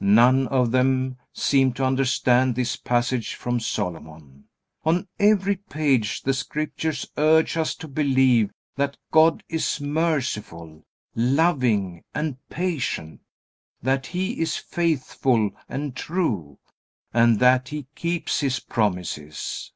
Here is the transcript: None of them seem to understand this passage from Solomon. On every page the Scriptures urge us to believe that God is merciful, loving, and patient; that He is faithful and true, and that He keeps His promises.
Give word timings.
None 0.00 0.46
of 0.48 0.72
them 0.72 1.16
seem 1.32 1.72
to 1.72 1.86
understand 1.86 2.54
this 2.54 2.76
passage 2.76 3.32
from 3.34 3.60
Solomon. 3.60 4.44
On 4.84 5.08
every 5.18 5.56
page 5.56 6.20
the 6.22 6.34
Scriptures 6.34 7.06
urge 7.16 7.56
us 7.56 7.74
to 7.76 7.88
believe 7.88 8.50
that 8.76 8.98
God 9.10 9.42
is 9.48 9.80
merciful, 9.80 10.84
loving, 11.14 12.02
and 12.14 12.36
patient; 12.50 13.22
that 13.80 14.08
He 14.08 14.38
is 14.38 14.58
faithful 14.58 15.52
and 15.66 15.96
true, 15.96 16.58
and 17.14 17.38
that 17.38 17.70
He 17.70 17.86
keeps 17.94 18.40
His 18.40 18.60
promises. 18.60 19.72